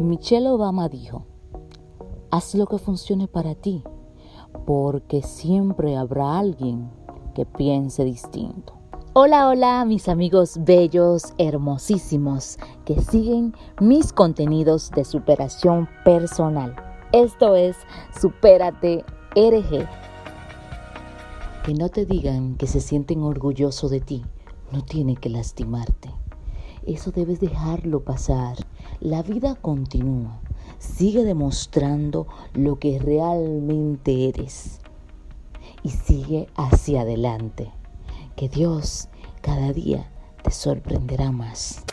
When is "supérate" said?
18.18-19.04